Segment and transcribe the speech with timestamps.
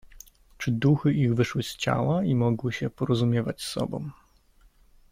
[0.57, 4.11] "Czy duchy ich wyszły z ciała i mogły się porozumiewać z sobą."